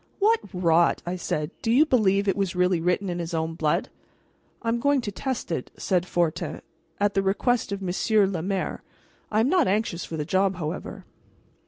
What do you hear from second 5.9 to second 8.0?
Fortin, "at the request of